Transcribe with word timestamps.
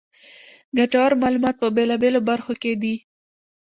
ګټورمعلومات 0.77 1.55
په 1.59 1.67
بېلا 1.75 1.95
بېلو 2.01 2.21
برخو 2.29 2.53
کې 2.61 2.71
دي. 2.81 2.95